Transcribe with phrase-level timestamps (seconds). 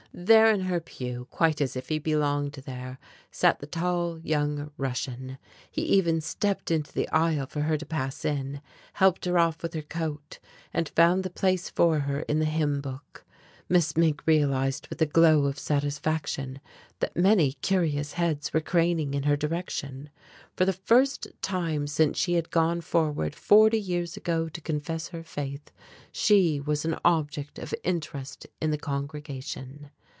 [0.13, 2.99] There in her pew, quite as if he belonged there,
[3.31, 5.37] sat the tall young Russian.
[5.71, 8.61] He even stepped into the aisle for her to pass in,
[8.95, 10.39] helped her off with her coat,
[10.73, 13.23] and found the place for her in the hymn book.
[13.69, 16.59] Miss Mink realized with a glow of satisfaction,
[16.99, 20.09] that many curious heads were craning in her direction.
[20.57, 25.23] For the first time since she had gone forward forty years ago to confess her
[25.23, 25.71] faith,
[26.11, 29.89] she was an object of interest to the congregation!